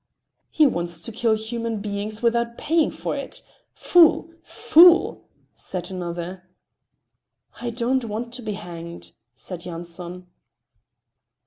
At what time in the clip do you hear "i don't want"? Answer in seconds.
7.61-8.33